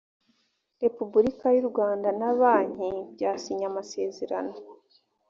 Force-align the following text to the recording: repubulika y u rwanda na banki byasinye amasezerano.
repubulika 0.83 1.45
y 1.55 1.59
u 1.63 1.65
rwanda 1.69 2.09
na 2.19 2.29
banki 2.39 2.89
byasinye 3.13 3.63
amasezerano. 3.71 4.53